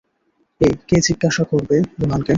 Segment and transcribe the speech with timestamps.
[0.61, 2.29] এই, কে জিজ্ঞাসা করবে রোহনকে?